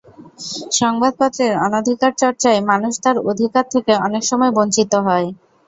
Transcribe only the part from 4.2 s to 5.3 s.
সময় বঞ্চিত হয়।